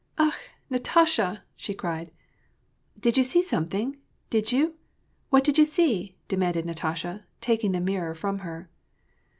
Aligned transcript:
"Akh! 0.17 0.49
Natasha!" 0.71 1.43
she 1.55 1.75
cried." 1.75 2.09
Did 3.03 3.19
you 3.19 3.23
see 3.23 3.43
something? 3.43 3.97
Did 4.31 4.51
you? 4.51 4.73
What 5.29 5.43
did 5.43 5.59
you 5.59 5.65
see?" 5.65 6.15
demanded 6.27 6.65
Natasha, 6.65 7.25
taking 7.39 7.71
the 7.71 7.79
mirror 7.81 8.15
from 8.15 8.39
her. 8.39 8.67